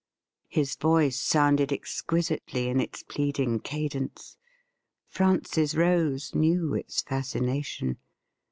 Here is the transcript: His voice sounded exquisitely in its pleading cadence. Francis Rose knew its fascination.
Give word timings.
His 0.49 0.75
voice 0.77 1.19
sounded 1.21 1.71
exquisitely 1.71 2.67
in 2.69 2.79
its 2.79 3.03
pleading 3.03 3.59
cadence. 3.59 4.35
Francis 5.05 5.75
Rose 5.75 6.33
knew 6.33 6.73
its 6.73 7.03
fascination. 7.03 7.99